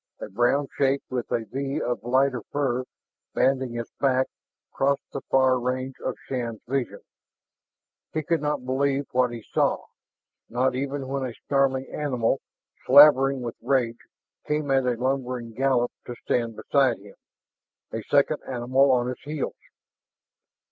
A 0.19 0.29
brown 0.29 0.67
shape 0.75 1.03
with 1.11 1.31
a 1.31 1.45
V 1.45 1.79
of 1.79 2.01
lighter 2.03 2.41
fur 2.51 2.85
banding 3.35 3.75
its 3.75 3.91
back 3.99 4.25
crossed 4.71 5.11
the 5.11 5.21
far 5.29 5.59
range 5.59 5.93
of 6.03 6.15
Shann's 6.25 6.63
vision. 6.67 7.01
He 8.11 8.23
could 8.23 8.41
not 8.41 8.65
believe 8.65 9.05
what 9.11 9.29
he 9.31 9.43
saw, 9.43 9.85
not 10.49 10.73
even 10.73 11.07
when 11.07 11.23
a 11.23 11.35
snarling 11.47 11.85
animal, 11.93 12.41
slavering 12.87 13.41
with 13.41 13.57
rage, 13.61 13.99
came 14.47 14.71
at 14.71 14.87
a 14.87 14.93
lumbering 14.95 15.53
gallop 15.53 15.91
to 16.07 16.15
stand 16.23 16.55
beside 16.55 16.97
him, 16.97 17.13
a 17.93 18.01
second 18.01 18.39
animal 18.47 18.89
on 18.91 19.07
its 19.07 19.21
heels. 19.21 19.53